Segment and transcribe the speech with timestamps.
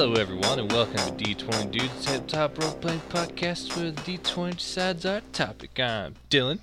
[0.00, 5.04] Hello, everyone, and welcome to D20 Dudes Tabletop Role Playing Podcast, where the D20 decides
[5.04, 5.78] our topic.
[5.78, 6.60] I'm Dylan,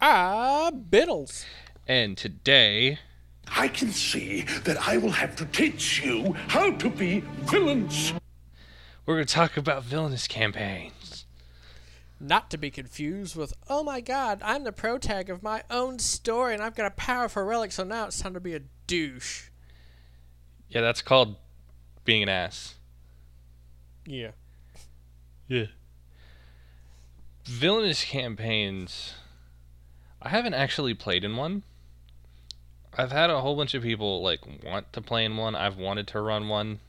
[0.00, 1.44] Ah, Biddles.
[1.86, 3.00] and today
[3.48, 8.14] I can see that I will have to teach you how to be villains.
[9.04, 11.26] we're going to talk about villainous campaigns.
[12.18, 16.54] Not to be confused with, oh my god, I'm the protag of my own story
[16.54, 19.50] and I've got a powerful relic, so now it's time to be a douche.
[20.70, 21.36] Yeah, that's called
[22.04, 22.74] being an ass.
[24.06, 24.32] Yeah.
[25.48, 25.66] Yeah.
[27.44, 29.14] Villainous campaigns.
[30.20, 31.62] I haven't actually played in one.
[32.96, 35.54] I've had a whole bunch of people like want to play in one.
[35.54, 36.80] I've wanted to run one,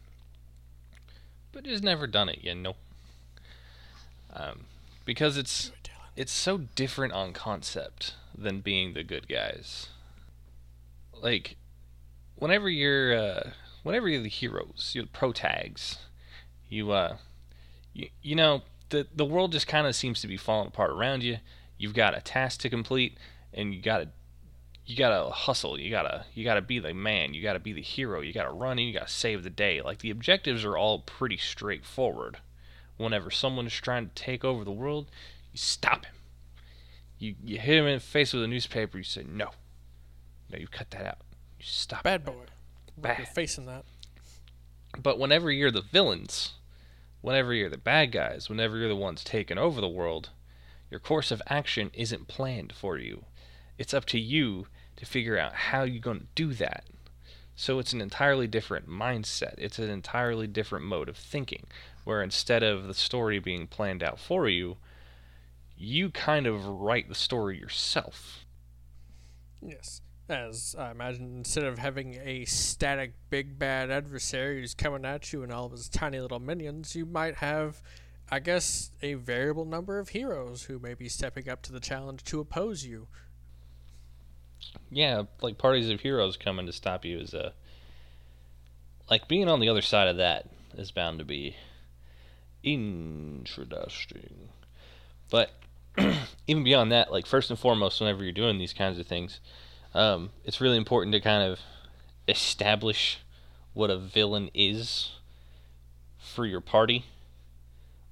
[1.51, 2.39] but just never done it.
[2.43, 2.75] You know,
[4.33, 4.65] um,
[5.05, 5.71] because it's
[6.15, 9.87] it's so different on concept than being the good guys.
[11.13, 11.55] Like,
[12.35, 13.49] whenever you're uh,
[13.83, 15.97] whenever you're the heroes, you're the protags,
[16.69, 17.17] you uh,
[17.93, 21.23] you, you know the the world just kind of seems to be falling apart around
[21.23, 21.37] you.
[21.77, 23.17] You've got a task to complete,
[23.53, 24.09] and you gotta
[24.85, 25.79] you gotta hustle.
[25.79, 27.33] You gotta you gotta be the man.
[27.33, 28.21] You gotta be the hero.
[28.21, 29.81] You gotta run and you gotta save the day.
[29.81, 32.37] Like the objectives are all pretty straightforward.
[32.97, 35.09] Whenever someone's trying to take over the world,
[35.51, 36.15] you stop him.
[37.17, 38.97] You you hit him in the face with a newspaper.
[38.97, 39.51] You say no.
[40.49, 41.19] No, you cut that out.
[41.57, 42.03] You stop.
[42.03, 42.25] Bad it.
[42.25, 42.45] boy.
[42.97, 43.17] Bad.
[43.17, 43.85] You're facing that.
[45.01, 46.53] But whenever you're the villains,
[47.21, 50.29] whenever you're the bad guys, whenever you're the ones taking over the world,
[50.91, 53.25] your course of action isn't planned for you.
[53.77, 56.85] It's up to you to figure out how you're going to do that.
[57.55, 59.55] So it's an entirely different mindset.
[59.57, 61.65] It's an entirely different mode of thinking,
[62.03, 64.77] where instead of the story being planned out for you,
[65.75, 68.45] you kind of write the story yourself.
[69.61, 70.02] Yes.
[70.29, 75.43] As I imagine, instead of having a static big bad adversary who's coming at you
[75.43, 77.81] and all of his tiny little minions, you might have,
[78.31, 82.23] I guess, a variable number of heroes who may be stepping up to the challenge
[82.25, 83.07] to oppose you.
[84.89, 87.53] yeah, like parties of heroes coming to stop you is a
[89.09, 90.47] like being on the other side of that
[90.77, 91.55] is bound to be
[92.63, 94.49] interesting.
[95.29, 95.51] But
[96.47, 99.39] even beyond that, like first and foremost, whenever you're doing these kinds of things,
[99.93, 101.59] um, it's really important to kind of
[102.27, 103.19] establish
[103.73, 105.11] what a villain is
[106.17, 107.05] for your party.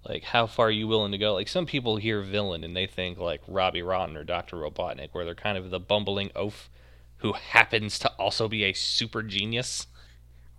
[0.07, 1.33] Like, how far are you willing to go?
[1.33, 4.57] Like, some people hear villain and they think like Robbie Rotten or Dr.
[4.57, 6.69] Robotnik, where they're kind of the bumbling oaf
[7.17, 9.85] who happens to also be a super genius.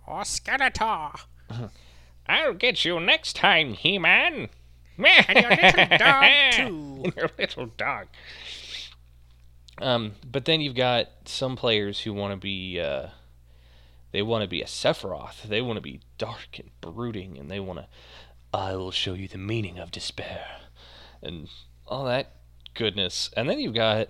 [0.07, 1.19] Or Skeletor!
[2.27, 4.47] I'll get you next time, He Man.
[4.97, 7.11] And your little dog, too.
[7.17, 8.07] your little dog.
[9.79, 13.07] Um, but then you've got some players who want to be, uh,
[14.11, 15.43] they want to be a Sephiroth.
[15.43, 17.87] They want to be dark and brooding, and they want to,
[18.53, 20.45] I will show you the meaning of despair,
[21.21, 21.49] and
[21.87, 22.33] all that
[22.75, 23.29] goodness.
[23.35, 24.09] And then you've got,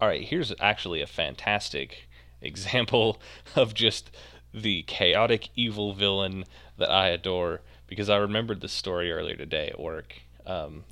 [0.00, 2.08] all right, here's actually a fantastic
[2.40, 3.20] example
[3.56, 4.10] of just
[4.52, 6.44] the chaotic evil villain
[6.76, 10.14] that I adore because I remembered this story earlier today at work.
[10.46, 10.84] Um,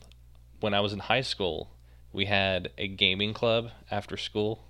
[0.60, 1.70] when I was in high school,
[2.12, 4.64] we had a gaming club after school,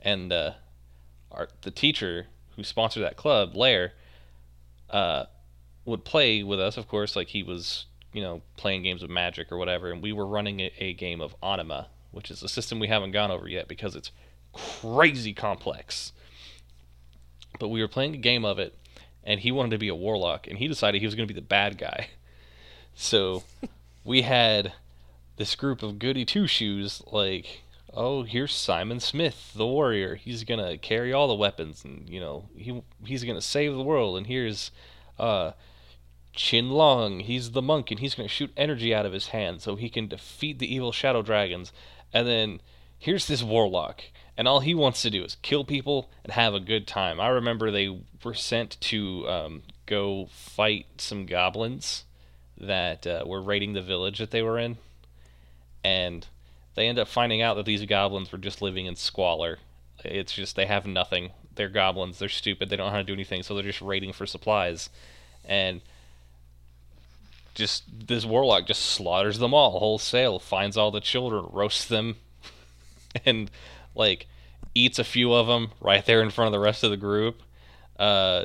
[0.00, 0.52] and uh,
[1.30, 2.26] our the teacher
[2.56, 3.92] who sponsored that club, Lair,
[4.90, 5.24] uh,
[5.84, 6.76] would play with us.
[6.76, 10.12] Of course, like he was, you know, playing games of Magic or whatever, and we
[10.12, 13.48] were running a, a game of Anima, which is a system we haven't gone over
[13.48, 14.10] yet because it's
[14.52, 16.12] crazy complex.
[17.58, 18.76] But we were playing a game of it,
[19.24, 21.38] and he wanted to be a warlock, and he decided he was going to be
[21.38, 22.08] the bad guy.
[23.00, 23.44] So
[24.02, 24.72] we had
[25.38, 27.62] this group of goody two shoes, like,
[27.94, 30.16] oh, here's Simon Smith, the warrior.
[30.16, 34.18] He's gonna carry all the weapons, and you know, he he's gonna save the world.
[34.18, 34.70] And here's
[35.18, 35.52] uh,
[36.32, 37.20] Chin Long.
[37.20, 40.08] He's the monk, and he's gonna shoot energy out of his hand so he can
[40.08, 41.72] defeat the evil shadow dragons.
[42.12, 42.60] And then
[42.98, 44.02] here's this warlock,
[44.36, 47.20] and all he wants to do is kill people and have a good time.
[47.20, 52.04] I remember they were sent to um, go fight some goblins
[52.60, 54.78] that uh, were raiding the village that they were in,
[55.84, 56.26] and
[56.74, 59.58] they end up finding out that these goblins were just living in squalor.
[60.04, 61.30] It's just they have nothing.
[61.54, 62.18] They're goblins.
[62.18, 62.70] They're stupid.
[62.70, 64.90] They don't know how to do anything, so they're just raiding for supplies,
[65.44, 65.80] and
[67.54, 70.38] just this warlock just slaughters them all wholesale.
[70.38, 72.16] Finds all the children, roasts them,
[73.26, 73.50] and
[73.94, 74.28] like
[74.74, 77.42] eats a few of them right there in front of the rest of the group.
[77.98, 78.44] Uh,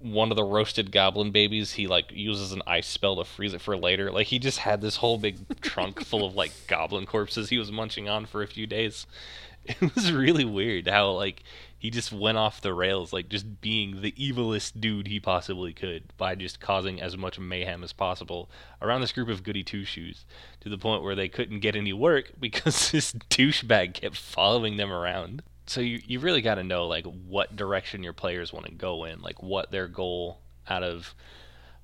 [0.00, 3.60] one of the roasted goblin babies, he like uses an ice spell to freeze it
[3.60, 4.10] for later.
[4.10, 7.70] Like he just had this whole big trunk full of like goblin corpses he was
[7.70, 9.06] munching on for a few days.
[9.64, 11.42] it was really weird how like
[11.78, 16.04] he just went off the rails, like just being the evilest dude he possibly could
[16.18, 18.50] by just causing as much mayhem as possible
[18.82, 20.26] around this group of goody two shoes
[20.60, 24.92] to the point where they couldn't get any work because this douchebag kept following them
[24.92, 25.42] around.
[25.70, 29.04] So you you really got to know like what direction your players want to go
[29.04, 31.14] in, like what their goal out of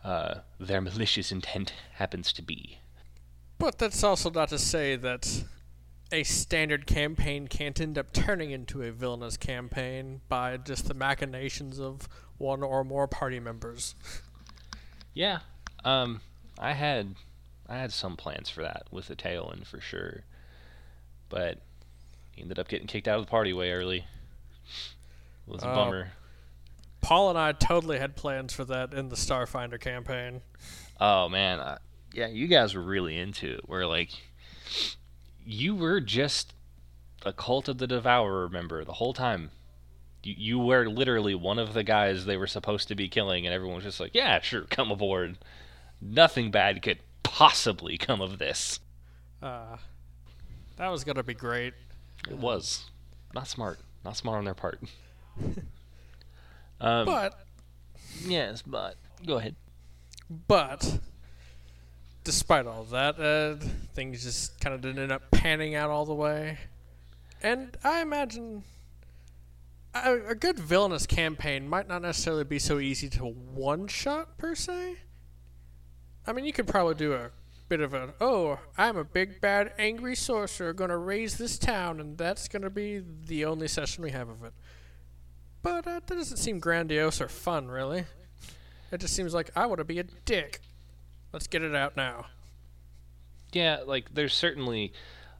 [0.02, 2.80] uh, their malicious intent happens to be.
[3.60, 5.44] But that's also not to say that
[6.10, 11.78] a standard campaign can't end up turning into a villainous campaign by just the machinations
[11.78, 12.08] of
[12.38, 13.94] one or more party members.
[15.14, 15.38] Yeah,
[15.84, 16.22] um,
[16.58, 17.14] I had
[17.68, 20.24] I had some plans for that with the Tailwind for sure,
[21.28, 21.60] but
[22.36, 23.98] he ended up getting kicked out of the party way early.
[23.98, 24.04] It
[25.52, 25.74] was a Oh.
[25.74, 26.12] bummer.
[27.00, 30.42] Paul and I totally had plans for that in the Starfinder campaign.
[31.00, 31.78] Oh man, uh,
[32.12, 33.68] yeah, you guys were really into it.
[33.68, 34.10] Where like,
[35.44, 36.52] you were just
[37.24, 39.50] a cult of the Devourer member the whole time.
[40.22, 43.54] You you were literally one of the guys they were supposed to be killing, and
[43.54, 45.38] everyone was just like, "Yeah, sure, come aboard."
[46.00, 48.80] Nothing bad could possibly come of this.
[49.40, 49.76] Uh,
[50.76, 51.74] that was gonna be great.
[52.28, 52.90] It was
[53.34, 54.80] not smart, not smart on their part.
[56.80, 57.38] um, But
[58.24, 59.56] yes, but go ahead.
[60.48, 60.98] But
[62.24, 63.64] despite all that, uh,
[63.94, 66.58] things just kind of didn't end up panning out all the way.
[67.42, 68.64] And I imagine
[69.94, 74.54] a, a good villainous campaign might not necessarily be so easy to one shot per
[74.54, 74.96] se.
[76.26, 77.30] I mean, you could probably do a
[77.68, 82.16] bit of a oh, I'm a big bad angry sorcerer gonna raze this town, and
[82.16, 84.52] that's gonna be the only session we have of it.
[85.62, 88.04] But uh, that doesn't seem grandiose or fun, really.
[88.92, 90.60] It just seems like I want to be a dick.
[91.32, 92.26] Let's get it out now.
[93.52, 94.92] Yeah, like there's certainly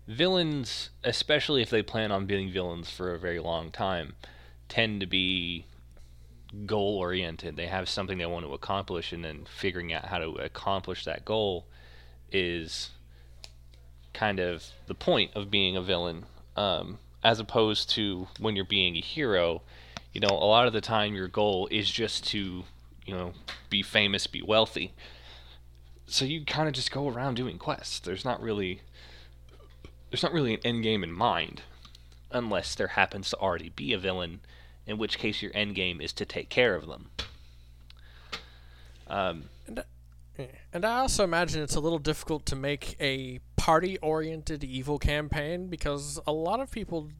[0.09, 4.15] villains, especially if they plan on being villains for a very long time,
[4.69, 5.67] tend to be
[6.65, 7.57] goal oriented.
[7.57, 11.25] They have something they want to accomplish, and then figuring out how to accomplish that
[11.25, 11.67] goal
[12.33, 12.91] is
[14.13, 16.27] kind of the point of being a villain.
[16.57, 19.63] Um, as opposed to when you're being a hero,
[20.13, 22.65] you know, a lot of the time your goal is just to,
[23.05, 23.33] you know,
[23.69, 24.95] be famous, be wealthy
[26.07, 27.99] so you kind of just go around doing quests.
[27.99, 28.83] There's not really
[30.11, 31.63] there's not really an end game in mind
[32.31, 34.41] unless there happens to already be a villain,
[34.87, 37.11] in which case your end game is to take care of them.
[39.09, 39.45] Um.
[40.73, 45.69] And I also imagine it's a little difficult to make a party oriented evil campaign
[45.69, 47.11] because a lot of people,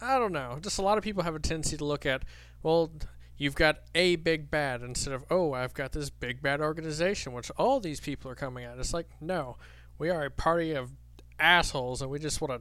[0.00, 2.22] I don't know, just a lot of people have a tendency to look at,
[2.62, 2.92] well,
[3.36, 7.50] you've got a big bad instead of, oh, I've got this big bad organization, which
[7.56, 8.78] all these people are coming at.
[8.78, 9.56] It's like, no,
[9.98, 10.90] we are a party of
[11.38, 12.60] assholes and we just want to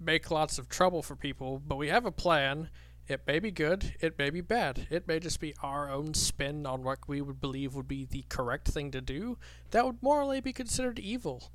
[0.00, 2.70] make lots of trouble for people, but we have a plan.
[3.08, 4.86] It may be good, it may be bad.
[4.90, 8.24] It may just be our own spin on what we would believe would be the
[8.28, 9.38] correct thing to do
[9.70, 11.50] that would morally be considered evil.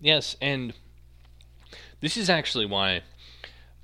[0.00, 0.74] yes, and
[2.00, 3.02] this is actually why,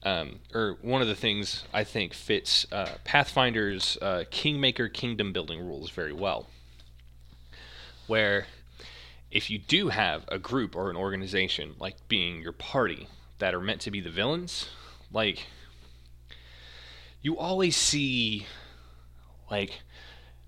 [0.02, 5.60] um, or one of the things I think fits uh, Pathfinder's uh, Kingmaker kingdom building
[5.64, 6.48] rules very well.
[8.08, 8.46] Where
[9.30, 13.06] if you do have a group or an organization, like being your party,
[13.38, 14.68] that are meant to be the villains,
[15.12, 15.46] like
[17.22, 18.46] you always see
[19.50, 19.82] like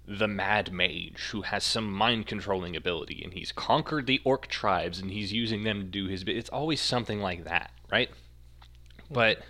[0.06, 5.00] the mad mage who has some mind controlling ability and he's conquered the orc tribes
[5.00, 6.36] and he's using them to do his bit.
[6.36, 8.10] It's always something like that, right?
[9.10, 9.40] But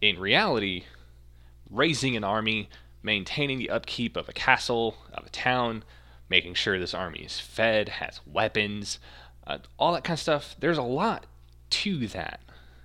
[0.00, 0.84] in reality,
[1.70, 2.68] raising an army,
[3.02, 5.84] maintaining the upkeep of a castle, of a town,
[6.28, 8.98] making sure this army is fed, has weapons,
[9.46, 11.26] uh, all that kind of stuff, there's a lot
[11.70, 12.40] to that.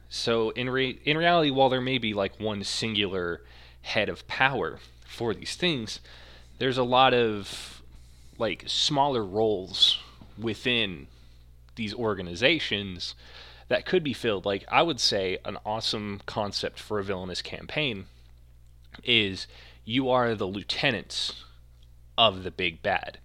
[0.09, 3.41] So in re- in reality, while there may be like one singular
[3.81, 5.99] head of power for these things,
[6.57, 7.81] there's a lot of
[8.37, 9.99] like smaller roles
[10.37, 11.07] within
[11.75, 13.15] these organizations
[13.67, 14.45] that could be filled.
[14.45, 18.05] Like I would say an awesome concept for a villainous campaign
[19.03, 19.47] is
[19.83, 21.43] you are the lieutenants
[22.17, 23.19] of the big bad.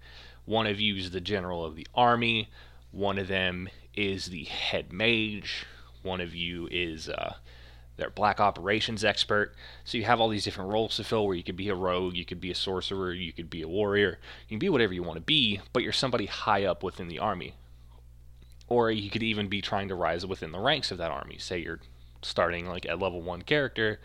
[0.45, 2.51] One of you is the general of the army,
[2.91, 5.65] one of them is the head mage,
[6.03, 7.35] one of you is uh,
[8.01, 9.55] their black operations expert.
[9.85, 12.17] So you have all these different roles to fill where you could be a rogue,
[12.17, 15.03] you could be a sorcerer, you could be a warrior, you can be whatever you
[15.03, 17.55] want to be, but you're somebody high up within the army.
[18.69, 21.37] Or you could even be trying to rise within the ranks of that army.
[21.39, 21.81] Say you're
[22.23, 24.01] starting like at level one character,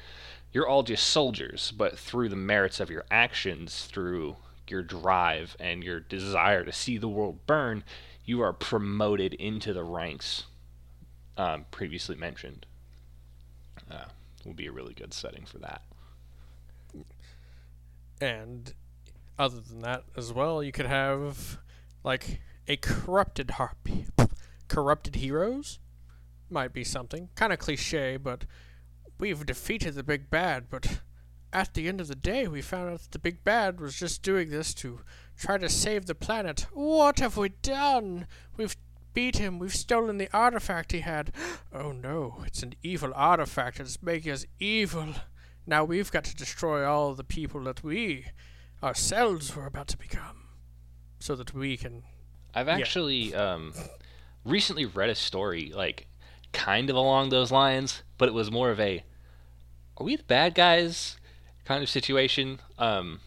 [0.51, 4.37] you're all just soldiers, but through the merits of your actions, through
[4.67, 7.83] your drive and your desire to see the world burn,
[8.25, 10.45] you are promoted into the ranks
[11.37, 12.65] um, previously mentioned.
[13.89, 14.05] uh,
[14.45, 15.81] would be a really good setting for that.
[18.21, 18.73] And
[19.37, 21.59] other than that as well, you could have
[22.03, 24.05] like a corrupted harpy,
[24.67, 25.79] corrupted heroes
[26.49, 28.45] might be something kind of cliche, but
[29.19, 30.65] we've defeated the big bad.
[30.69, 31.01] But
[31.51, 34.21] at the end of the day, we found out that the big bad was just
[34.21, 35.01] doing this to
[35.37, 36.67] try to save the planet.
[36.71, 38.27] What have we done?
[38.55, 38.77] We've
[39.15, 39.57] beat him.
[39.57, 41.31] We've stolen the artifact he had.
[41.73, 43.81] Oh no, it's an evil artifact.
[43.81, 45.15] It's making us evil.
[45.67, 48.27] Now we've got to destroy all the people that we
[48.81, 50.47] ourselves were about to become,
[51.19, 52.03] so that we can.
[52.53, 53.73] I've actually um,
[54.45, 56.07] recently read a story like
[56.53, 59.03] kind of along those lines, but it was more of a
[59.97, 61.17] "Are we the bad guys?"
[61.65, 62.59] kind of situation.
[62.77, 63.19] Um,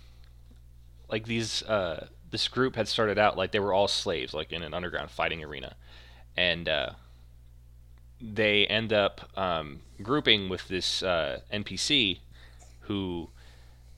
[1.11, 4.62] like these, uh, this group had started out like they were all slaves, like in
[4.62, 5.75] an underground fighting arena,
[6.38, 6.90] and uh,
[8.21, 12.21] they end up um, grouping with this uh, NPC
[12.83, 13.28] who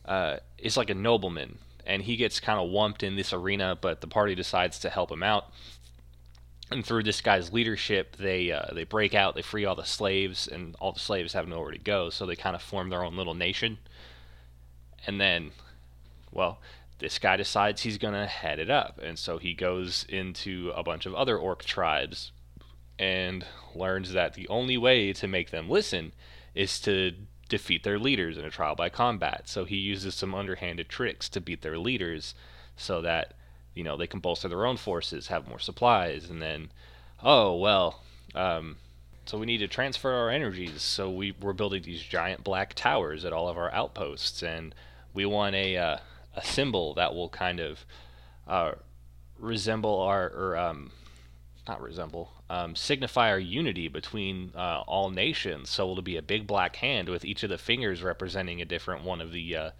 [0.07, 4.01] uh, is like a nobleman, and he gets kind of wumped in this arena, but
[4.01, 5.53] the party decides to help him out.
[6.71, 10.49] And through this guy's leadership, they uh, they break out, they free all the slaves,
[10.49, 13.17] and all the slaves have nowhere to go, so they kind of form their own
[13.17, 13.77] little nation.
[15.07, 15.51] And then,
[16.33, 16.59] well,
[17.01, 21.07] this guy decides he's gonna head it up, and so he goes into a bunch
[21.07, 22.33] of other orc tribes,
[22.99, 26.13] and learns that the only way to make them listen
[26.55, 27.13] is to
[27.49, 29.49] defeat their leaders in a trial by combat.
[29.49, 32.35] So he uses some underhanded tricks to beat their leaders
[32.77, 33.35] so that,
[33.75, 36.71] you know, they can bolster their own forces, have more supplies, and then,
[37.23, 38.03] oh, well,
[38.35, 38.77] um,
[39.25, 40.83] so we need to transfer our energies.
[40.83, 44.75] So we, we're building these giant black towers at all of our outposts, and
[45.15, 45.97] we want a, uh,
[46.35, 47.85] a symbol that will kind of
[48.47, 48.73] uh,
[49.39, 50.91] resemble our, or, um,
[51.69, 55.71] not resemble, um, signify our unity between uh, all nations.
[55.71, 59.05] So it'll be a big black hand with each of the fingers representing a different
[59.05, 59.71] one of the uh,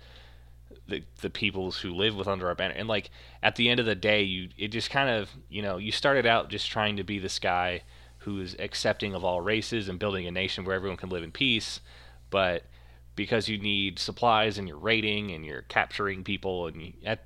[0.87, 2.75] the the peoples who live with under our banner.
[2.75, 3.11] And like
[3.43, 6.27] at the end of the day, you it just kind of you know you started
[6.27, 7.83] out just trying to be this guy
[8.19, 11.33] who is accepting of all races and building a nation where everyone can live in
[11.33, 11.81] peace,
[12.29, 12.65] but
[13.17, 17.25] because you need supplies and you're raiding and you're capturing people and you, at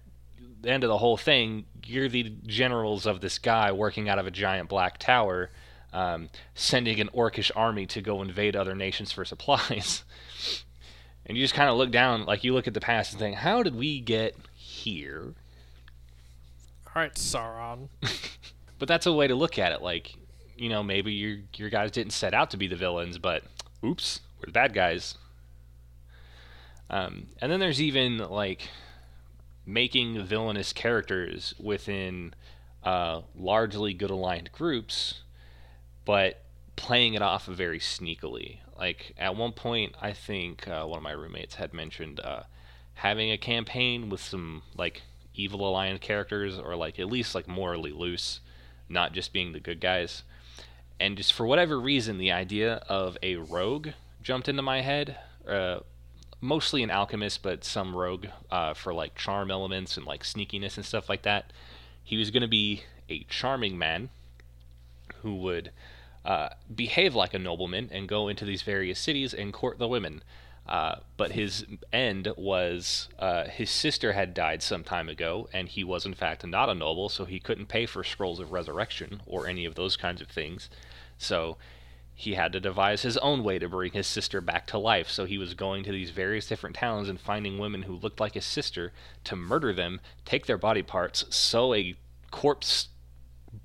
[0.60, 4.26] the end of the whole thing, you're the generals of this guy working out of
[4.26, 5.50] a giant black tower,
[5.92, 10.04] um, sending an orcish army to go invade other nations for supplies.
[11.26, 13.36] and you just kind of look down, like you look at the past and think,
[13.36, 15.34] how did we get here?
[16.94, 17.88] All right, Sauron.
[18.78, 19.82] but that's a way to look at it.
[19.82, 20.14] Like,
[20.56, 23.42] you know, maybe your your guys didn't set out to be the villains, but
[23.84, 25.16] oops, we're the bad guys.
[26.90, 28.68] Um, and then there's even like
[29.66, 32.34] making villainous characters within
[32.82, 35.22] uh, largely good aligned groups,
[36.04, 36.42] but
[36.76, 38.58] playing it off very sneakily.
[38.78, 42.42] Like at one point, I think uh, one of my roommates had mentioned uh,
[42.94, 45.02] having a campaign with some like
[45.34, 48.40] evil aligned characters, or like at least like morally loose,
[48.88, 50.22] not just being the good guys.
[51.00, 53.88] And just for whatever reason, the idea of a rogue
[54.22, 55.16] jumped into my head.
[56.44, 60.84] Mostly an alchemist, but some rogue uh, for like charm elements and like sneakiness and
[60.84, 61.54] stuff like that.
[62.02, 64.10] He was going to be a charming man
[65.22, 65.70] who would
[66.22, 70.22] uh, behave like a nobleman and go into these various cities and court the women.
[70.68, 75.82] Uh, but his end was uh, his sister had died some time ago, and he
[75.82, 79.46] was in fact not a noble, so he couldn't pay for scrolls of resurrection or
[79.46, 80.68] any of those kinds of things.
[81.16, 81.56] So
[82.14, 85.08] he had to devise his own way to bring his sister back to life.
[85.10, 88.34] So he was going to these various different towns and finding women who looked like
[88.34, 88.92] his sister
[89.24, 91.96] to murder them, take their body parts, sew a
[92.30, 92.88] corpse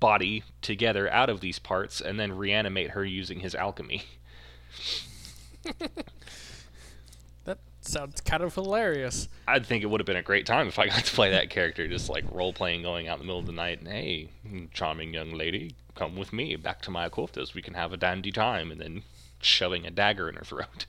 [0.00, 4.02] body together out of these parts, and then reanimate her using his alchemy.
[7.80, 9.28] sounds kind of hilarious.
[9.48, 11.50] I'd think it would have been a great time if I got to play that
[11.50, 14.30] character, just like role playing, going out in the middle of the night, and hey,
[14.72, 17.54] charming young lady, come with me back to my Aquiltas.
[17.54, 19.02] We can have a dandy time, and then
[19.40, 20.86] shoving a dagger in her throat.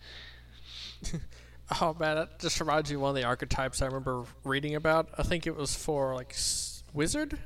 [1.82, 5.10] oh man, that just reminds me of one of the archetypes I remember reading about.
[5.18, 7.40] I think it was for like s- wizard,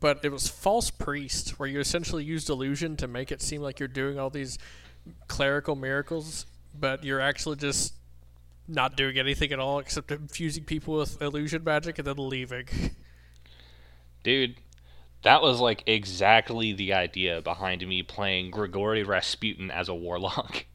[0.00, 3.78] but it was false priest, where you essentially used illusion to make it seem like
[3.78, 4.58] you're doing all these
[5.28, 6.46] clerical miracles,
[6.78, 7.94] but you're actually just
[8.68, 12.66] not doing anything at all except infusing people with illusion magic and then leaving.
[14.22, 14.56] Dude,
[15.22, 20.66] that was like exactly the idea behind me playing Grigory Rasputin as a warlock.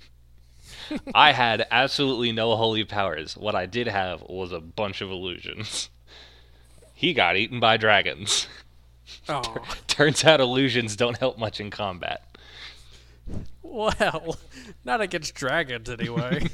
[1.16, 3.36] I had absolutely no holy powers.
[3.36, 5.90] What I did have was a bunch of illusions.
[6.94, 8.48] He got eaten by dragons.
[9.30, 9.42] Oh.
[9.88, 12.26] Turns out illusions don't help much in combat.
[13.62, 14.38] Well,
[14.84, 16.46] not against dragons anyway.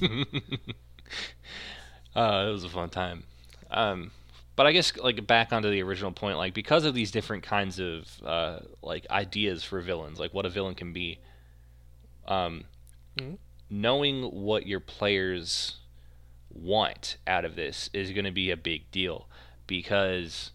[2.16, 3.24] Uh, it was a fun time.
[3.72, 4.12] Um,
[4.56, 7.80] but I guess like back onto the original point, like because of these different kinds
[7.80, 11.18] of uh, like ideas for villains, like what a villain can be.
[12.28, 12.66] Um,
[13.18, 13.38] Mhm.
[13.70, 15.78] knowing what your players
[16.52, 19.28] want out of this is going to be a big deal
[19.66, 20.52] because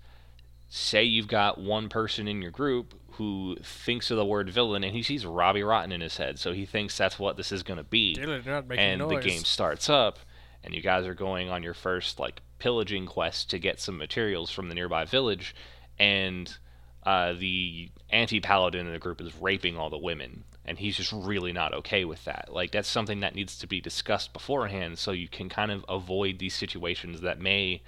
[0.68, 4.94] say you've got one person in your group who thinks of the word villain and
[4.94, 7.78] he sees Robbie Rotten in his head, so he thinks that's what this is going
[7.78, 9.24] to be Dylan, you're not making and noise.
[9.24, 10.20] the game starts up
[10.62, 14.50] and you guys are going on your first like pillaging quest to get some materials
[14.50, 15.54] from the nearby village
[15.98, 16.58] and
[17.04, 21.52] uh, the anti-paladin in the group is raping all the women and he's just really
[21.52, 22.50] not okay with that.
[22.52, 26.38] Like that's something that needs to be discussed beforehand so you can kind of avoid
[26.38, 27.82] these situations that may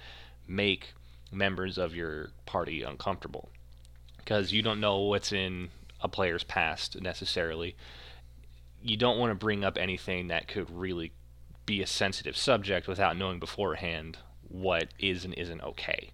[0.47, 0.93] make
[1.31, 3.49] members of your party uncomfortable.
[4.17, 5.69] Because you don't know what's in
[6.01, 7.75] a player's past necessarily.
[8.81, 11.11] You don't want to bring up anything that could really
[11.71, 14.17] be a sensitive subject without knowing beforehand
[14.49, 16.09] what is and isn't okay.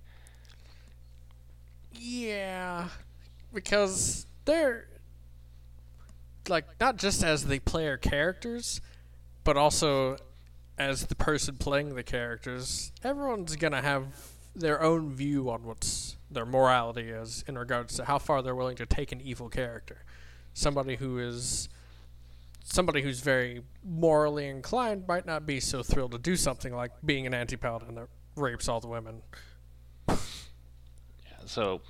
[1.93, 2.89] Yeah,
[3.51, 4.85] because they're
[6.47, 8.81] like not just as the player characters,
[9.43, 10.17] but also
[10.77, 12.91] as the person playing the characters.
[13.03, 14.05] Everyone's gonna have
[14.55, 18.75] their own view on what's their morality is in regards to how far they're willing
[18.75, 20.03] to take an evil character.
[20.53, 21.67] Somebody who is
[22.69, 27.25] somebody who's very morally inclined might not be so thrilled to do something like being
[27.25, 29.21] an anti-paladin that rapes all the women.
[30.09, 30.17] yeah,
[31.45, 31.81] So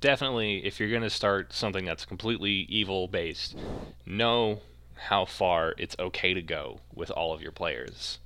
[0.00, 3.56] definitely if you're going to start something that's completely evil based,
[4.04, 4.60] know
[4.96, 8.18] how far it's okay to go with all of your players.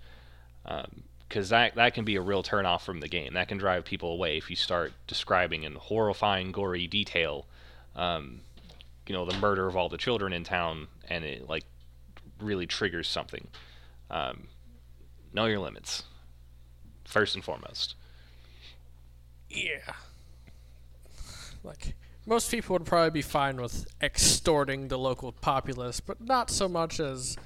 [1.29, 3.35] Because that, that can be a real turnoff from the game.
[3.35, 7.47] That can drive people away if you start describing in horrifying, gory detail,
[7.95, 8.41] um,
[9.07, 11.65] you know, the murder of all the children in town, and it like
[12.43, 13.49] really triggers something.
[14.11, 14.49] Um,
[15.33, 16.05] know your limits,
[17.05, 17.95] first and foremost.
[19.49, 19.95] Yeah.
[21.65, 21.95] Like,
[22.27, 27.01] most people would probably be fine with extorting the local populace, but not so much
[27.01, 27.37] as,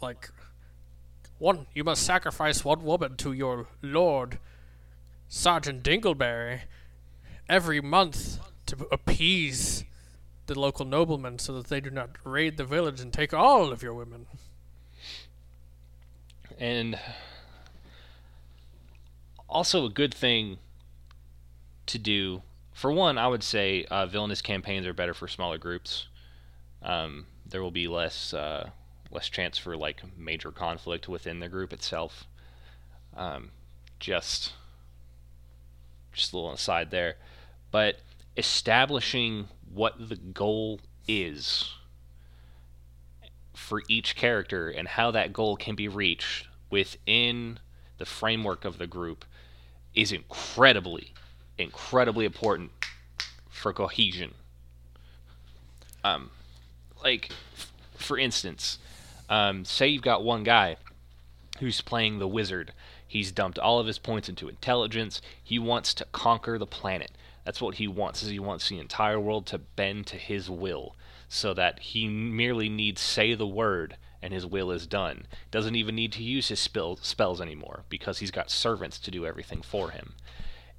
[0.00, 0.30] like,
[1.38, 4.38] one, you must sacrifice one woman to your lord,
[5.28, 6.60] Sergeant Dingleberry,
[7.48, 9.84] every month to appease
[10.50, 13.84] the local noblemen so that they do not raid the village and take all of
[13.84, 14.26] your women.
[16.58, 16.98] and
[19.48, 20.58] also a good thing
[21.86, 26.08] to do for one i would say uh, villainous campaigns are better for smaller groups.
[26.82, 28.70] Um, there will be less uh,
[29.12, 32.26] less chance for like major conflict within the group itself.
[33.16, 33.50] Um,
[34.00, 34.54] just
[36.12, 37.16] just a little aside there.
[37.70, 38.00] But
[38.36, 41.74] establishing what the goal is
[43.54, 47.58] for each character and how that goal can be reached within
[47.98, 49.24] the framework of the group
[49.94, 51.12] is incredibly,
[51.58, 52.70] incredibly important
[53.48, 54.34] for cohesion.
[56.02, 56.30] Um,
[57.04, 58.78] like, f- for instance,
[59.28, 60.76] um, say you've got one guy
[61.58, 62.72] who's playing the wizard.
[63.06, 65.20] He's dumped all of his points into intelligence.
[65.42, 67.10] He wants to conquer the planet.
[67.44, 68.22] That's what he wants.
[68.22, 70.96] Is he wants the entire world to bend to his will,
[71.28, 75.26] so that he merely needs say the word and his will is done.
[75.50, 79.26] Doesn't even need to use his spell, spells anymore because he's got servants to do
[79.26, 80.14] everything for him.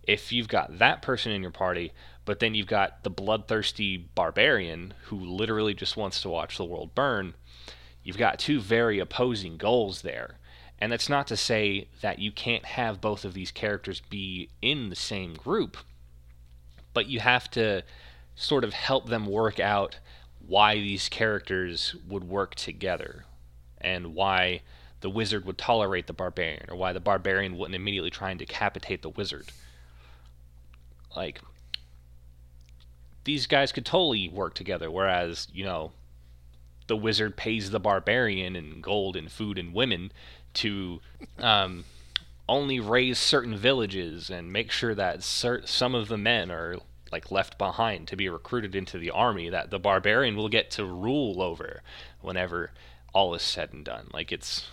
[0.04, 1.91] If you've got that person in your party,
[2.26, 6.93] but then you've got the bloodthirsty barbarian who literally just wants to watch the world
[6.95, 7.34] burn,
[8.04, 10.38] you've got two very opposing goals there.
[10.80, 14.89] And that's not to say that you can't have both of these characters be in
[14.89, 15.78] the same group,
[16.93, 17.84] but you have to
[18.36, 19.97] sort of help them work out
[20.45, 23.25] why these characters would work together
[23.80, 24.62] and why
[25.01, 29.01] the wizard would tolerate the barbarian or why the barbarian wouldn't immediately try and decapitate
[29.01, 29.51] the wizard.
[31.15, 31.41] Like,
[33.23, 35.91] these guys could totally work together, whereas, you know,
[36.88, 40.12] the wizard pays the barbarian in gold and food and women
[40.56, 41.01] to
[41.39, 41.86] um,
[42.51, 46.75] only raze certain villages and make sure that cer- some of the men are
[47.09, 50.83] like left behind to be recruited into the army that the barbarian will get to
[50.83, 51.81] rule over
[52.19, 52.71] whenever
[53.13, 54.09] all is said and done.
[54.13, 54.67] Like it's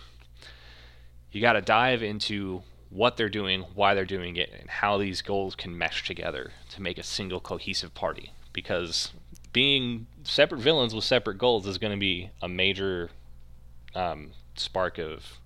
[1.31, 5.21] you got to dive into what they're doing why they're doing it and how these
[5.21, 8.33] goals can mesh together to make a single cohesive party.
[8.51, 9.13] Because
[9.53, 13.09] being separate villains with separate goals is going to be a major
[13.95, 15.39] um, spark of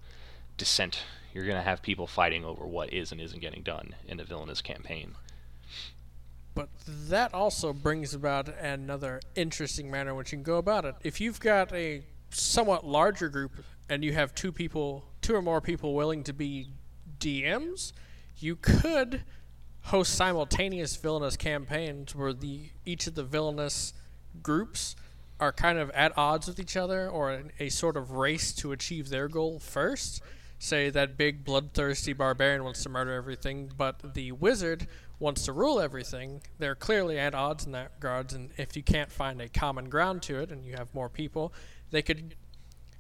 [0.58, 4.20] dissent you're going to have people fighting over what is and isn't getting done in
[4.20, 5.16] a villainous campaign
[6.56, 10.96] But that also brings about another interesting manner in which you can go about it.
[11.04, 15.62] If you've got a somewhat larger group and you have two people, two or more
[15.62, 16.68] people willing to be
[17.20, 17.94] DMs,
[18.38, 19.24] you could
[19.86, 23.94] host simultaneous villainous campaigns where the each of the villainous
[24.42, 24.96] groups
[25.40, 28.72] are kind of at odds with each other or in a sort of race to
[28.72, 30.22] achieve their goal first.
[30.64, 34.88] Say that big bloodthirsty barbarian wants to murder everything, but the wizard
[35.20, 36.42] wants to rule everything.
[36.58, 40.22] They're clearly at odds in that regards, and if you can't find a common ground
[40.22, 41.52] to it and you have more people,
[41.92, 42.36] they could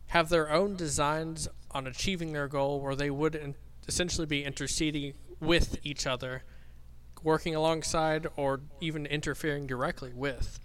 [0.08, 3.56] have their own designs on achieving their goal where they would in-
[3.88, 6.44] essentially be interceding with each other,
[7.24, 10.60] working alongside, or even interfering directly with.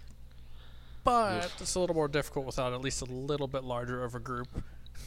[1.05, 4.19] But it's a little more difficult without at least a little bit larger of a
[4.19, 4.49] group.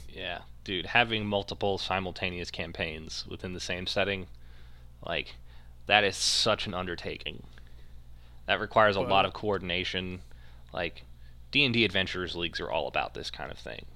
[0.09, 4.27] Yeah, dude, having multiple simultaneous campaigns within the same setting,
[5.07, 5.35] like,
[5.87, 7.45] that is such an undertaking.
[8.47, 10.23] That requires a Well- lot of coordination.
[10.73, 11.05] Like,
[11.51, 13.87] D and D Adventurers leagues are all about this kind of thing,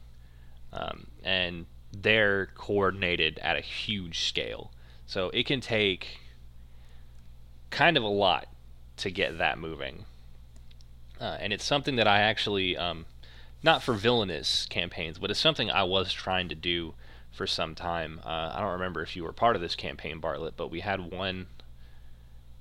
[0.73, 4.73] um, and they're coordinated at a huge scale.
[5.07, 6.19] So it can take
[7.71, 8.49] kind of a lot
[8.99, 10.05] to get that moving.
[11.21, 13.07] Uh, and it's something that I actually, um,
[13.66, 16.94] not for villainous campaigns, but it's something I was trying to do
[17.33, 18.20] for some time.
[18.24, 21.12] Uh, I don't remember if you were part of this campaign, Bartlett, but we had
[21.12, 21.48] one.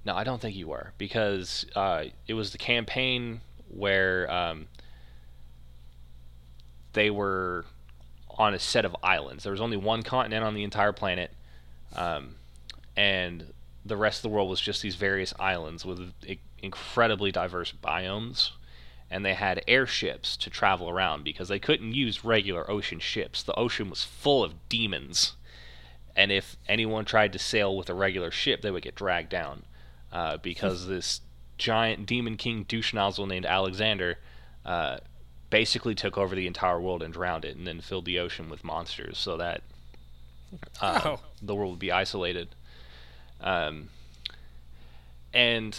[0.04, 4.68] No, I don't think you were because uh, it was the campaign where um,
[6.94, 7.66] they were
[8.30, 9.44] on a set of islands.
[9.44, 11.32] There was only one continent on the entire planet,
[11.96, 12.36] um,
[12.98, 13.54] and
[13.86, 16.12] the rest of the world was just these various islands with
[16.62, 18.50] incredibly diverse biomes.
[19.16, 23.42] And they had airships to travel around because they couldn't use regular ocean ships.
[23.42, 25.38] The ocean was full of demons,
[26.18, 29.64] and if anyone tried to sail with a regular ship, they would get dragged down
[30.12, 31.22] uh, because this
[31.58, 34.18] giant demon king douche nozzle named Alexander
[34.66, 34.98] uh,
[35.50, 38.66] basically took over the entire world and drowned it, and then filled the ocean with
[38.66, 39.62] monsters so that
[40.82, 41.20] uh, Oh.
[41.42, 42.50] the world would be isolated.
[43.40, 43.88] Um,
[45.34, 45.78] and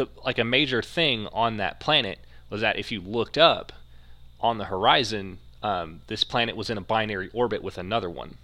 [0.00, 3.72] the like a major thing on that planet was that if you looked up
[4.40, 8.38] on the horizon, um, this planet was in a binary orbit with another one.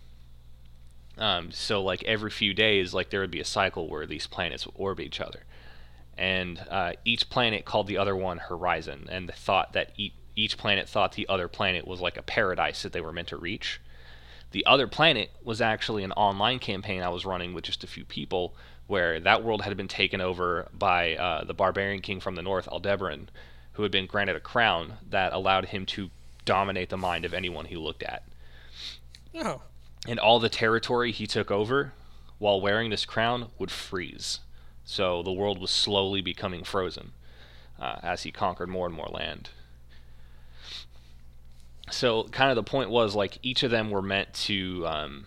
[1.18, 4.66] Um, so like every few days, like there would be a cycle where these planets
[4.66, 5.44] would orbit each other,
[6.18, 9.92] and uh, each planet called the other one Horizon, and the thought that
[10.36, 13.36] each planet thought the other planet was like a paradise that they were meant to
[13.38, 13.80] reach.
[14.50, 18.04] The other planet was actually an online campaign I was running with just a few
[18.04, 18.54] people,
[18.87, 22.68] where that world had been taken over by uh, the barbarian king from the north,
[22.68, 23.29] Aldebaran,
[23.72, 26.11] who had been granted a crown that allowed him to
[26.44, 28.22] dominate the mind of anyone he looked at.
[29.35, 29.62] Oh,
[30.07, 31.92] And all the territory he took over
[32.38, 34.40] while wearing this crown would freeze.
[34.85, 37.12] So the world was slowly becoming frozen
[37.79, 39.51] uh, as he conquered more and more land.
[41.90, 45.27] So kind of the point was like each of them were meant to um,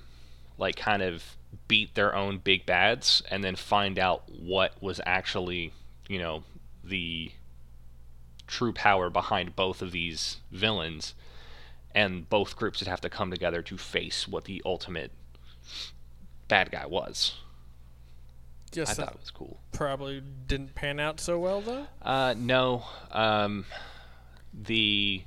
[0.58, 1.24] like kind of
[1.68, 5.72] beat their own big bads and then find out what was actually
[6.08, 6.44] you know
[6.84, 7.32] the
[8.48, 11.14] true power behind both of these villains
[11.94, 15.12] and both groups would have to come together to face what the ultimate
[16.48, 17.36] bad guy was.
[18.78, 19.60] I thought it was cool.
[19.72, 21.88] probably didn't pan out so well though.
[22.02, 23.66] Uh, no, um,
[24.54, 25.24] the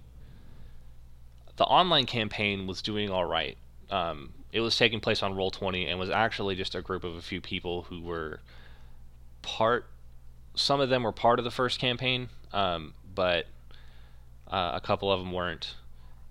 [1.57, 3.59] the online campaign was doing all right.
[3.93, 7.15] Um, it was taking place on Roll Twenty and was actually just a group of
[7.15, 8.41] a few people who were
[9.43, 9.87] part.
[10.55, 13.47] Some of them were part of the first campaign, um, but
[14.51, 15.75] uh, a couple of them weren't,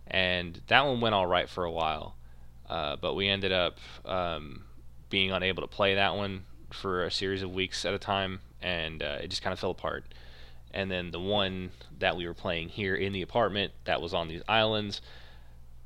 [0.08, 2.16] and that one went all right for a while.
[2.70, 4.64] Uh, but we ended up um,
[5.10, 9.04] being unable to play that one for a series of weeks at a time, and
[9.04, 10.06] uh, it just kind of fell apart.
[10.74, 14.30] And then the one that we were playing here in the apartment that was on
[14.30, 15.02] these islands,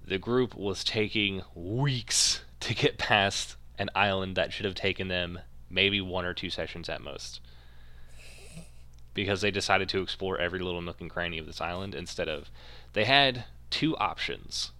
[0.07, 5.39] the group was taking weeks to get past an island that should have taken them
[5.69, 7.41] maybe one or two sessions at most.
[9.13, 12.49] Because they decided to explore every little nook and cranny of this island instead of.
[12.93, 14.71] They had two options.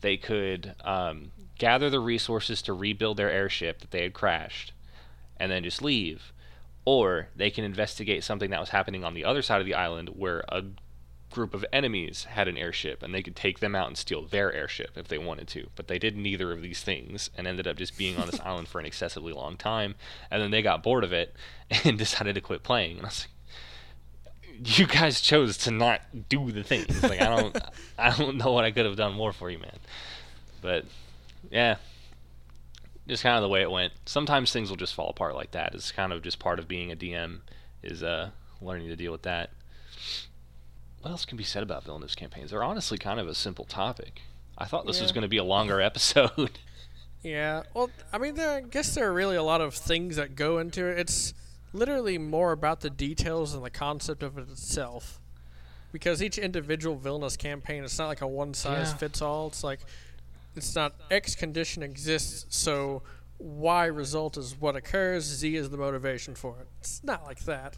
[0.00, 4.72] They could um, gather the resources to rebuild their airship that they had crashed
[5.38, 6.32] and then just leave.
[6.84, 10.10] Or they can investigate something that was happening on the other side of the island
[10.10, 10.62] where a
[11.36, 14.50] group of enemies had an airship and they could take them out and steal their
[14.54, 15.68] airship if they wanted to.
[15.76, 18.68] But they did neither of these things and ended up just being on this island
[18.68, 19.96] for an excessively long time.
[20.30, 21.36] And then they got bored of it
[21.84, 22.96] and decided to quit playing.
[22.96, 27.02] And I was like, you guys chose to not do the things.
[27.02, 27.58] Like I don't
[27.98, 29.78] I don't know what I could have done more for you, man.
[30.62, 30.86] But
[31.50, 31.76] yeah,
[33.06, 33.92] just kind of the way it went.
[34.06, 35.74] Sometimes things will just fall apart like that.
[35.74, 37.40] It's kind of just part of being a DM
[37.82, 38.30] is uh,
[38.62, 39.50] learning to deal with that.
[41.06, 42.50] What else can be said about villainous campaigns?
[42.50, 44.22] They're honestly kind of a simple topic.
[44.58, 46.50] I thought this was going to be a longer episode.
[47.22, 50.36] Yeah, well, I mean, there, I guess there are really a lot of things that
[50.36, 50.96] go into it.
[51.00, 51.34] It's
[51.72, 55.18] literally more about the details and the concept of it itself.
[55.90, 58.96] Because each individual villainous campaign, it's not like a one size Yeah.
[58.98, 59.48] fits all.
[59.48, 59.80] It's like,
[60.54, 63.02] it's not X condition exists, so
[63.40, 66.68] Y result is what occurs, Z is the motivation for it.
[66.80, 67.76] It's not like that.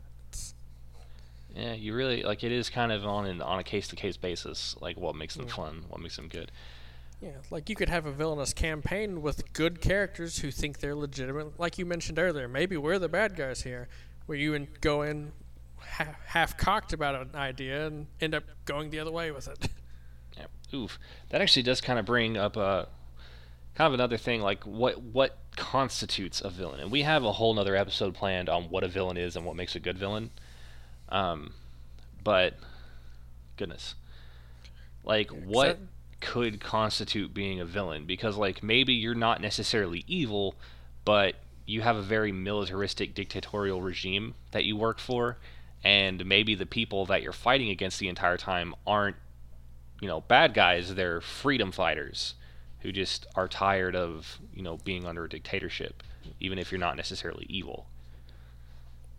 [1.55, 4.17] Yeah, you really like it is kind of on an on a case to case
[4.17, 6.53] basis, like what makes them fun, what makes them good.
[7.21, 11.59] yeah, like you could have a villainous campaign with good characters who think they're legitimate.
[11.59, 13.89] Like you mentioned earlier, maybe we're the bad guys here,
[14.27, 15.33] where you in, go in
[15.81, 19.69] ha- half cocked about an idea and end up going the other way with it.
[20.37, 20.47] Yeah.
[20.79, 21.01] Oof.
[21.31, 22.87] That actually does kind of bring up a
[23.75, 27.53] kind of another thing, like what what constitutes a villain, and we have a whole
[27.55, 30.31] nother episode planned on what a villain is and what makes a good villain.
[31.09, 31.53] Um,
[32.23, 32.55] but
[33.57, 33.95] goodness,
[35.05, 35.83] like what except-
[36.21, 38.05] could constitute being a villain?
[38.05, 40.55] Because like maybe you're not necessarily evil,
[41.05, 45.39] but you have a very militaristic dictatorial regime that you work for,
[45.85, 49.17] and maybe the people that you're fighting against the entire time aren't
[50.01, 50.95] you know bad guys.
[50.95, 52.35] They're freedom fighters
[52.81, 56.03] who just are tired of you know being under a dictatorship
[56.41, 57.87] even if you're not necessarily evil.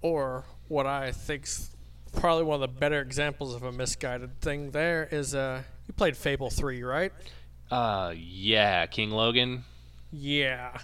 [0.02, 1.76] Or what I think's
[2.10, 6.16] probably one of the better examples of a misguided thing there is uh you played
[6.18, 7.12] Fable 3, right?
[7.72, 9.64] uh yeah king logan
[10.12, 10.78] Yeah.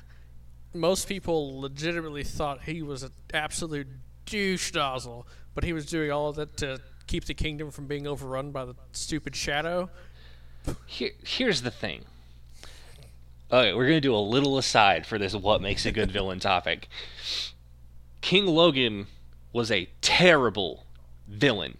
[0.73, 3.87] Most people legitimately thought he was an absolute
[4.25, 8.05] douche nozzle, but he was doing all of that to keep the kingdom from being
[8.05, 9.89] overrun by the stupid shadow.
[10.85, 12.05] Here, here's the thing
[13.51, 16.87] okay we're gonna do a little aside for this what makes a good villain topic
[18.21, 19.05] king logan
[19.53, 20.84] was a terrible
[21.27, 21.77] villain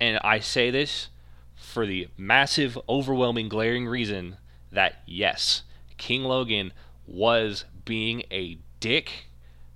[0.00, 1.08] and i say this
[1.54, 4.36] for the massive overwhelming glaring reason
[4.70, 5.62] that yes
[5.96, 6.72] king logan
[7.06, 9.26] was being a dick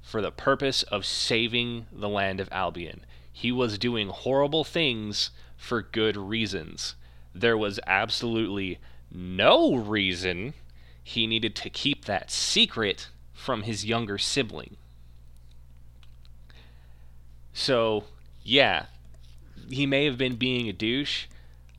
[0.06, 3.04] for the purpose of saving the land of Albion.
[3.32, 6.94] He was doing horrible things for good reasons.
[7.34, 8.78] There was absolutely
[9.10, 10.54] no reason
[11.02, 14.76] he needed to keep that secret from his younger sibling.
[17.58, 18.04] So,
[18.42, 18.84] yeah,
[19.70, 21.24] he may have been being a douche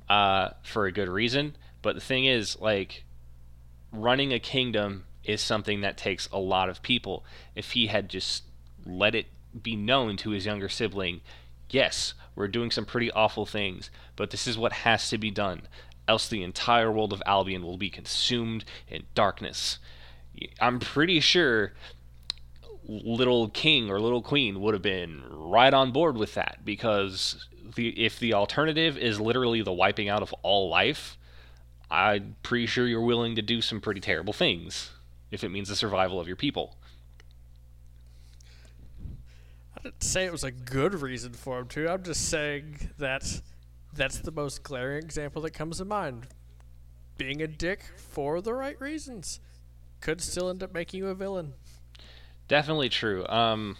[0.09, 3.03] uh, for a good reason, but the thing is, like,
[3.91, 7.23] running a kingdom is something that takes a lot of people.
[7.55, 8.45] If he had just
[8.87, 9.27] let it
[9.61, 11.21] be known to his younger sibling,
[11.69, 15.67] yes, we're doing some pretty awful things, but this is what has to be done,
[16.07, 19.77] else the entire world of Albion will be consumed in darkness.
[20.59, 21.73] I'm pretty sure
[22.87, 27.89] little king or little queen would have been right on board with that because the
[27.89, 31.17] if the alternative is literally the wiping out of all life,
[31.91, 34.91] I'm pretty sure you're willing to do some pretty terrible things
[35.31, 36.77] if it means the survival of your people.
[39.77, 41.89] I didn't say it was a good reason for him to.
[41.89, 43.41] I'm just saying that
[43.93, 46.27] that's the most glaring example that comes to mind.
[47.17, 49.39] Being a dick for the right reasons
[50.01, 51.53] could still end up making you a villain.
[52.47, 53.27] Definitely true.
[53.27, 53.77] Um,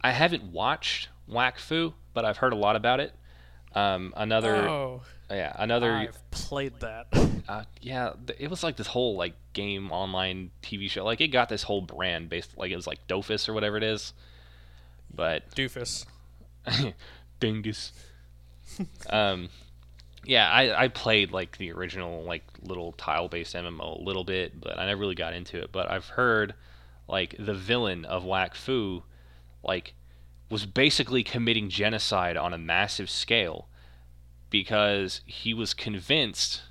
[0.00, 3.12] I haven't watched Wakfu, but I've heard a lot about it.
[3.74, 7.06] Um, another, Oh, yeah, another, I've played that.
[7.48, 11.04] uh, yeah, it was like this whole like game online TV show.
[11.04, 13.82] Like it got this whole brand based, like it was like Dofus or whatever it
[13.82, 14.12] is.
[15.12, 16.06] But Doofus.
[17.40, 17.92] dingus.
[19.10, 19.48] um,
[20.24, 24.60] yeah, I, I played like the original like little tile based MMO a little bit,
[24.60, 25.70] but I never really got into it.
[25.72, 26.54] But I've heard
[27.08, 29.02] like the villain of Wakfu,
[29.62, 29.94] like
[30.50, 33.68] was basically committing genocide on a massive scale
[34.50, 36.62] because he was convinced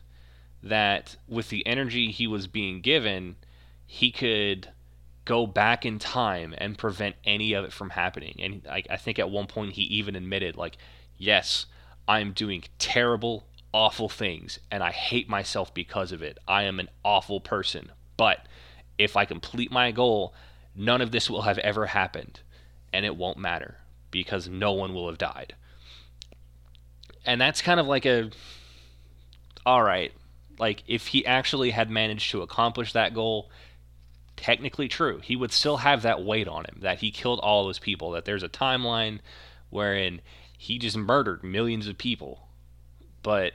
[0.63, 3.35] that with the energy he was being given,
[3.85, 4.69] he could
[5.25, 8.35] go back in time and prevent any of it from happening.
[8.39, 10.77] And I, I think at one point he even admitted, like,
[11.17, 11.65] yes,
[12.07, 16.37] I'm doing terrible, awful things, and I hate myself because of it.
[16.47, 17.91] I am an awful person.
[18.17, 18.47] But
[18.97, 20.33] if I complete my goal,
[20.75, 22.39] none of this will have ever happened,
[22.93, 23.77] and it won't matter
[24.11, 25.55] because no one will have died.
[27.25, 28.31] And that's kind of like a.
[29.65, 30.11] All right.
[30.57, 33.49] Like, if he actually had managed to accomplish that goal,
[34.37, 35.19] technically true.
[35.23, 38.25] He would still have that weight on him that he killed all those people, that
[38.25, 39.19] there's a timeline
[39.69, 40.21] wherein
[40.57, 42.47] he just murdered millions of people.
[43.23, 43.53] But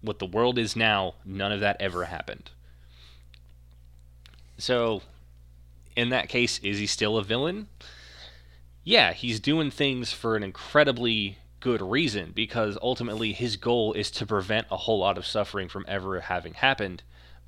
[0.00, 2.50] what the world is now, none of that ever happened.
[4.58, 5.02] So,
[5.96, 7.68] in that case, is he still a villain?
[8.84, 14.26] yeah, he's doing things for an incredibly good reason because ultimately his goal is to
[14.26, 17.02] prevent a whole lot of suffering from ever having happened,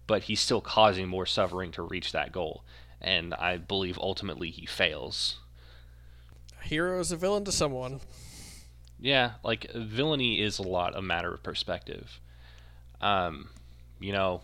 [0.06, 2.62] but he's still causing more suffering to reach that goal.
[3.00, 5.40] And I believe ultimately he fails.
[6.62, 8.00] A hero is a villain to someone.
[9.00, 12.20] Yeah, like villainy is a lot a matter of perspective.
[13.00, 13.50] Um,
[13.98, 14.42] you know,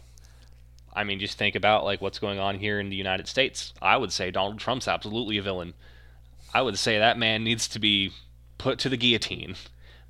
[0.92, 3.72] I mean, just think about like what's going on here in the United States.
[3.80, 5.74] I would say Donald Trump's absolutely a villain.
[6.52, 8.12] I would say that man needs to be
[8.58, 9.54] put to the guillotine.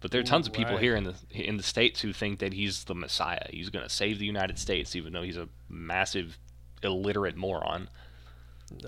[0.00, 0.82] But there are tons of people right.
[0.82, 3.46] here in the in the states who think that he's the Messiah.
[3.50, 6.38] He's going to save the United States, even though he's a massive
[6.82, 7.90] illiterate moron.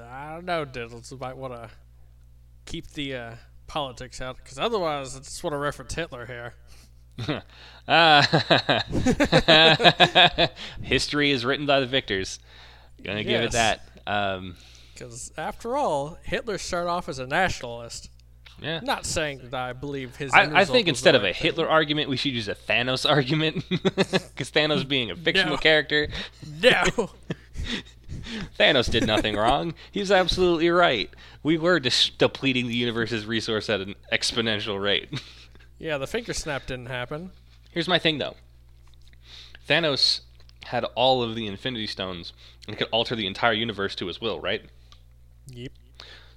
[0.00, 1.10] I don't know, Diddles.
[1.10, 1.68] You might want to
[2.64, 3.34] keep the uh,
[3.66, 6.54] politics out, because otherwise, I just want to reference Hitler here.
[7.88, 8.22] Ah,
[10.82, 12.38] history is written by the victors.
[13.02, 13.80] Gonna give it that.
[14.06, 14.56] Um,
[14.94, 18.08] Because after all, Hitler started off as a nationalist.
[18.60, 18.80] yeah.
[18.82, 20.32] Not saying that I believe his.
[20.32, 21.42] I, I think instead of a thing.
[21.42, 23.64] Hitler argument, we should use a Thanos argument.
[23.70, 25.60] Because Thanos being a fictional No.
[25.60, 26.08] character,
[26.62, 27.10] No.
[28.58, 29.74] Thanos did nothing wrong.
[29.90, 31.10] He's absolutely right.
[31.42, 35.08] We were dis- depleting the universe's resource at an exponential rate.
[35.82, 37.32] Yeah, the finger snap didn't happen.
[37.72, 38.36] Here's my thing, though.
[39.68, 40.20] Thanos
[40.66, 42.32] had all of the Infinity Stones
[42.68, 44.62] and could alter the entire universe to his will, right?
[45.48, 45.72] Yep.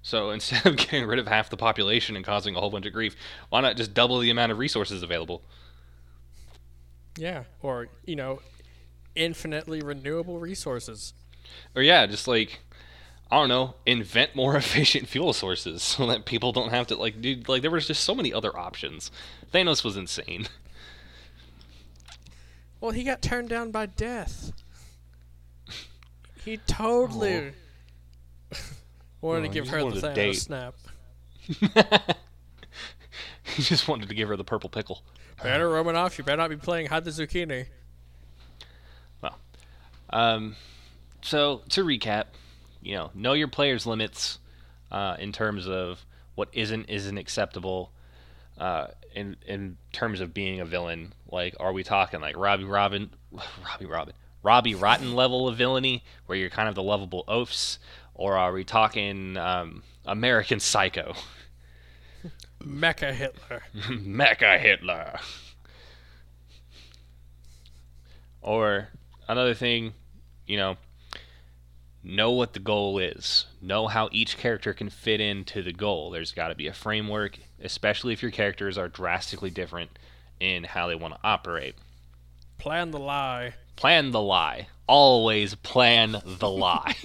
[0.02, 2.94] So instead of getting rid of half the population and causing a whole bunch of
[2.94, 3.16] grief,
[3.50, 5.44] why not just double the amount of resources available?
[7.16, 7.44] Yeah.
[7.62, 8.42] Or, you know,
[9.16, 11.14] infinitely renewable resources.
[11.76, 12.62] Or yeah, just like
[13.36, 17.20] I don't know, invent more efficient fuel sources so that people don't have to like
[17.20, 19.12] dude like there was just so many other options.
[19.54, 20.48] Thanos was insane.
[22.80, 24.54] Well, he got turned down by death.
[26.46, 27.52] He totally
[29.22, 30.34] wanted to Oh, give he her the Thanos date.
[30.36, 30.76] snap.
[33.44, 35.04] he just wanted to give her the purple pickle.
[35.44, 37.66] Better Romanoff, you better not be playing hide the zucchini.
[39.22, 39.38] Well,
[40.12, 40.56] um,
[41.22, 42.28] so to recap,
[42.86, 44.38] you know, know your players' limits
[44.92, 47.92] uh, in terms of what isn't isn't acceptable.
[48.58, 53.10] Uh, in in terms of being a villain, like, are we talking like Robbie Robin,
[53.66, 57.80] Robbie Robin, Robbie Rotten level of villainy, where you're kind of the lovable oafs,
[58.14, 61.16] or are we talking um, American Psycho,
[62.64, 63.64] Mecha Hitler.
[63.76, 65.20] Mecha Hitler?
[68.42, 68.90] Or
[69.28, 69.94] another thing,
[70.46, 70.78] you know,
[72.06, 73.46] know what the goal is.
[73.62, 76.12] Know how each character can fit into the goal.
[76.12, 79.98] There's got to be a framework, especially if your characters are drastically different
[80.40, 81.76] in how they want to operate.
[82.60, 83.56] Plan the lie.
[83.76, 84.68] Plan the lie.
[84.88, 86.96] Always plan the lie.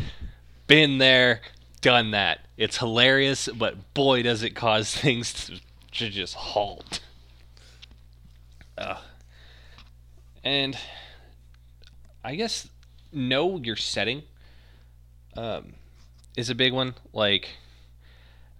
[0.66, 1.40] Been there,
[1.80, 2.40] done that.
[2.56, 5.60] It's hilarious, but boy, does it cause things to,
[5.92, 7.00] to just halt.
[8.76, 8.98] Ugh.
[10.42, 10.76] And
[12.24, 12.68] I guess
[13.12, 14.22] know your setting
[15.36, 15.74] um,
[16.36, 16.94] is a big one.
[17.12, 17.48] Like,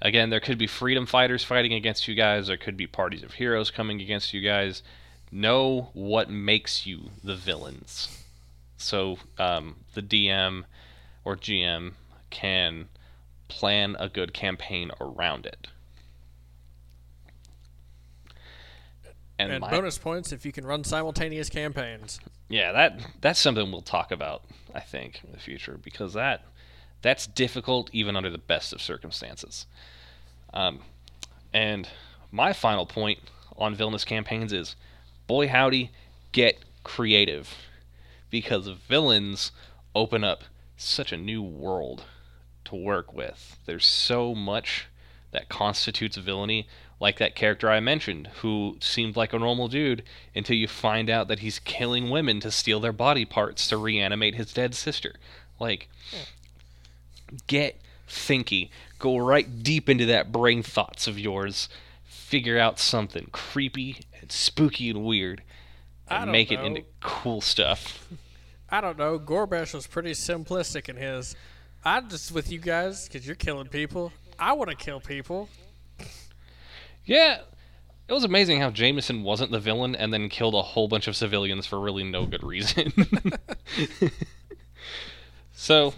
[0.00, 2.46] again, there could be freedom fighters fighting against you guys.
[2.46, 4.82] There could be parties of heroes coming against you guys.
[5.30, 8.24] Know what makes you the villains.
[8.76, 10.64] So um, the DM
[11.24, 11.92] or GM
[12.30, 12.88] can
[13.48, 15.68] plan a good campaign around it.
[19.38, 22.20] And, And my- bonus points if you can run simultaneous campaigns.
[22.48, 26.44] yeah, that that's something we'll talk about, I think, in the future because that
[27.02, 29.66] that's difficult even under the best of circumstances.
[30.54, 30.80] Um,
[31.52, 31.88] and
[32.30, 33.18] my final point
[33.56, 34.76] on villainous campaigns is,
[35.26, 35.90] boy howdy,
[36.32, 37.54] get creative,
[38.30, 39.52] because villains
[39.94, 40.44] open up
[40.76, 42.04] such a new world
[42.64, 43.58] to work with.
[43.66, 44.86] There's so much
[45.32, 46.66] that constitutes villainy,
[47.00, 50.02] like that character I mentioned, who seemed like a normal dude
[50.34, 54.34] until you find out that he's killing women to steal their body parts to reanimate
[54.34, 55.14] his dead sister.
[55.58, 55.88] Like,
[57.46, 58.70] get thinky.
[58.98, 61.68] Go right deep into that brain thoughts of yours.
[62.04, 65.42] Figure out something creepy and spooky and weird.
[66.08, 68.06] And make it into cool stuff.
[68.68, 69.18] I don't know.
[69.18, 71.36] Gorbash was pretty simplistic in his.
[71.84, 74.12] I'm just with you guys because you're killing people.
[74.38, 75.48] I want to kill people.
[77.04, 77.40] Yeah,
[78.08, 81.16] it was amazing how Jameson wasn't the villain and then killed a whole bunch of
[81.16, 82.92] civilians for really no good reason.
[85.54, 85.94] so,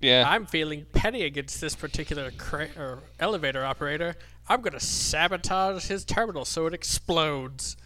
[0.00, 4.16] yeah, I'm feeling petty against this particular cra- or elevator operator.
[4.48, 7.76] I'm gonna sabotage his terminal so it explodes.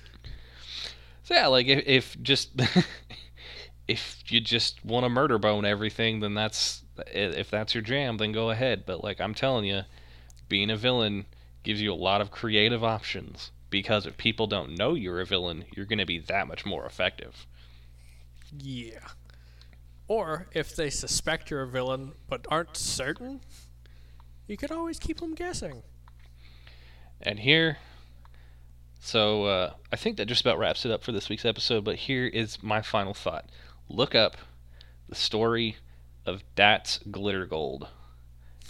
[1.22, 2.50] so yeah, like if, if just
[3.88, 8.32] if you just want to murder bone everything, then that's if that's your jam, then
[8.32, 8.84] go ahead.
[8.86, 9.82] But like I'm telling you,
[10.48, 11.26] being a villain
[11.62, 15.64] gives you a lot of creative options because if people don't know you're a villain,
[15.74, 17.46] you're going to be that much more effective.
[18.58, 19.08] Yeah.
[20.08, 23.40] Or if they suspect you're a villain but aren't certain,
[24.46, 25.82] you could always keep them guessing.
[27.20, 27.78] And here,
[29.00, 31.84] so uh, I think that just about wraps it up for this week's episode.
[31.84, 33.48] But here is my final thought:
[33.88, 34.36] look up
[35.08, 35.76] the story
[36.26, 37.88] of Dat's Glitter Gold.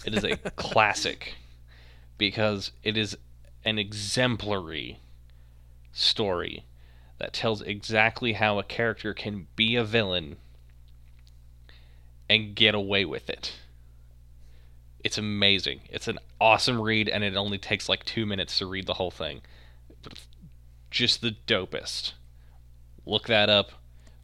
[0.05, 1.35] It is a classic
[2.17, 3.17] because it is
[3.65, 4.99] an exemplary
[5.91, 6.65] story
[7.17, 10.37] that tells exactly how a character can be a villain
[12.33, 13.53] and get away with it.
[15.03, 15.81] It's amazing.
[15.91, 19.11] It's an awesome read, and it only takes like two minutes to read the whole
[19.11, 19.41] thing.
[20.01, 20.13] But
[20.89, 22.13] just the dopest.
[23.05, 23.73] Look that up,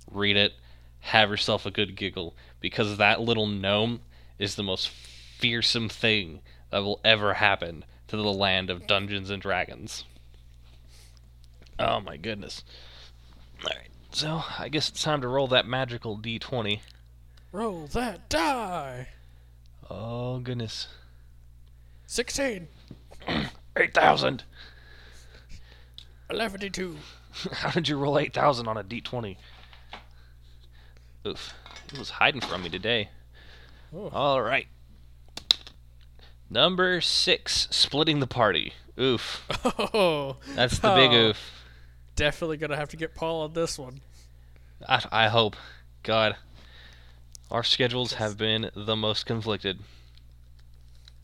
[0.10, 0.53] read it,
[1.01, 4.01] have yourself a good giggle, because that little gnome
[4.39, 6.41] is the most fearsome thing
[6.72, 10.03] that will ever happen to the land of Dungeons and Dragons.
[11.78, 12.64] Oh my goodness.
[13.64, 16.80] Alright, so I guess it's time to roll that magical d20.
[17.52, 19.08] Roll that die!
[19.89, 20.88] Oh goodness.
[22.06, 22.68] 16,
[23.76, 24.43] 8,000!
[26.30, 26.95] 11,
[27.54, 29.38] How did you roll 8,000 on a d20?
[31.28, 31.54] Oof.
[31.91, 33.10] It was hiding from me today.
[33.95, 34.10] Oh.
[34.10, 34.68] Alright.
[36.50, 38.74] Number six, splitting the party.
[39.00, 39.43] Oof.
[39.93, 41.30] Oh, That's the big Oh.
[41.30, 41.52] oof.
[42.16, 44.02] definitely gonna have to get Paul on this one.
[44.88, 45.56] I, I hope.
[46.04, 46.36] God.
[47.52, 49.80] Our schedules have been the most conflicted.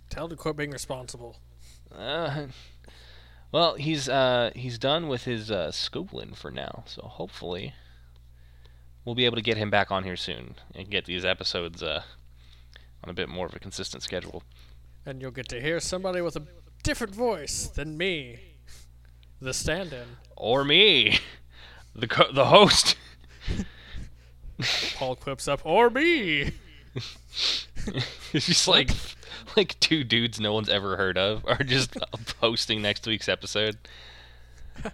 [0.09, 1.37] Tell him to quit being responsible.
[1.95, 2.47] Uh,
[3.51, 7.73] well, he's uh, he's done with his uh, schooling for now, so hopefully
[9.03, 12.01] we'll be able to get him back on here soon and get these episodes uh,
[13.03, 14.41] on a bit more of a consistent schedule.
[15.05, 16.41] And you'll get to hear somebody with a
[16.81, 18.39] different voice than me,
[19.39, 20.07] the stand in.
[20.35, 21.19] Or me,
[21.95, 22.97] the co- the host.
[24.95, 26.51] Paul quips up, or me!
[28.33, 28.89] it's just like
[29.57, 31.95] like two dudes no one's ever heard of are just
[32.39, 33.77] posting next week's episode.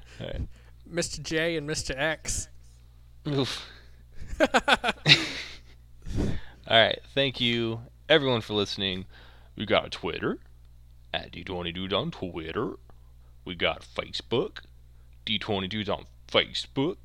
[0.91, 1.21] Mr.
[1.21, 1.97] J and Mr.
[1.97, 2.47] X.
[3.27, 3.67] Oof.
[4.39, 4.47] All
[6.69, 6.99] right.
[7.13, 9.05] Thank you, everyone, for listening.
[9.55, 10.39] We got Twitter
[11.13, 12.73] at D20 Dudes on Twitter.
[13.45, 14.59] We got Facebook,
[15.25, 16.97] D20 Dudes on Facebook.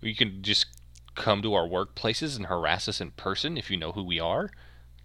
[0.00, 0.66] You can just
[1.14, 4.50] come to our workplaces and harass us in person if you know who we are.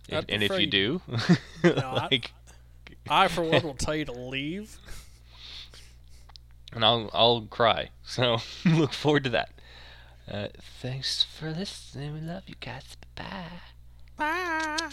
[0.09, 1.01] If- I'd and if you you- do,
[1.63, 2.31] I- like,
[3.09, 4.77] I, for one, will tell you to leave.
[6.73, 7.89] and I'll I'll cry.
[8.03, 9.49] So look forward to that.
[10.31, 10.47] Uh,
[10.81, 12.13] thanks for listening.
[12.13, 12.95] We love you guys.
[13.15, 13.61] Bye.
[14.17, 14.89] Bye.